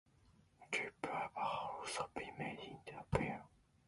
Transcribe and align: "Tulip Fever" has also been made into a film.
"Tulip 0.71 0.95
Fever" 1.03 1.13
has 1.15 1.29
also 1.35 2.09
been 2.15 2.35
made 2.39 2.57
into 2.57 2.99
a 2.99 3.03
film. 3.15 3.43